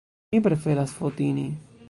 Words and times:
Mi 0.31 0.39
preferas 0.47 0.95
Fotini. 0.95 1.45